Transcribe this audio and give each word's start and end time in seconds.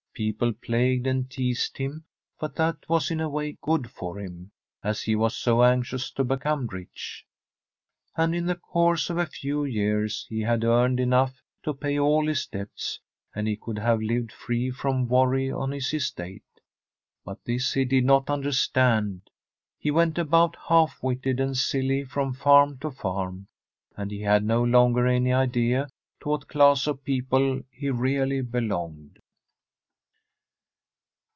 People 0.13 0.51
plagued 0.51 1.07
and 1.07 1.27
teased 1.31 1.77
him, 1.77 2.03
but 2.37 2.53
that 2.55 2.75
was 2.89 3.09
in 3.11 3.21
a 3.21 3.29
way 3.29 3.57
good 3.61 3.89
for 3.89 4.19
him, 4.19 4.51
as 4.83 5.01
he 5.01 5.15
was 5.15 5.35
so 5.37 5.63
anxious 5.63 6.11
to 6.11 6.23
become 6.25 6.67
rich. 6.67 7.25
And 8.17 8.35
in 8.35 8.45
the 8.45 8.55
course 8.55 9.09
of 9.09 9.17
a 9.17 9.25
few 9.25 9.63
years 9.63 10.25
he 10.29 10.41
had 10.41 10.65
earned 10.65 10.99
enough 10.99 11.41
to 11.63 11.73
pay 11.73 11.97
all 11.97 12.27
his 12.27 12.45
debts, 12.45 12.99
and 13.33 13.47
he 13.47 13.55
could 13.55 13.79
have 13.79 14.01
lived 14.01 14.31
free 14.33 14.69
from 14.69 15.07
worry 15.07 15.49
on 15.49 15.71
his 15.71 15.91
estate. 15.93 16.43
But 17.23 17.43
this 17.45 17.71
he 17.73 17.85
did 17.85 18.03
not 18.03 18.29
understand; 18.29 19.27
he 19.79 19.89
went 19.91 20.17
about 20.19 20.55
half 20.67 21.01
witted 21.01 21.39
and 21.39 21.57
silly 21.57 22.03
from 22.03 22.33
farm 22.33 22.77
to 22.79 22.91
farm, 22.91 23.47
and 23.95 24.11
he 24.11 24.21
had 24.21 24.43
no 24.43 24.61
longer 24.61 25.07
any 25.07 25.31
idea 25.33 25.87
to 26.19 26.29
what 26.29 26.49
class 26.49 26.85
of 26.85 27.03
people 27.05 27.61
he 27.71 27.89
really 27.89 28.41
belonged. 28.41 29.17